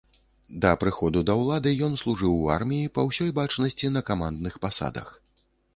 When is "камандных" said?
4.13-4.53